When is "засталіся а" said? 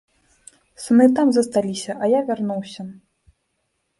1.35-2.11